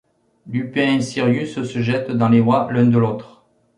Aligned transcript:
Lupin 0.47 0.95
et 0.97 1.01
Sirius 1.03 1.61
se 1.61 1.79
jettent 1.83 2.09
dans 2.09 2.27
les 2.27 2.41
bras 2.41 2.67
l'un 2.71 2.87
de 2.87 2.97
l'autre. 2.97 3.45